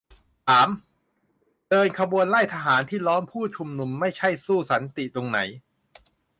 [0.47, 0.69] ถาม:
[1.69, 5.39] เดินขบวนไล่ทหารที่ล้อมผู้ชุมนุมไม่ใช่สู้สันติตรงไหน?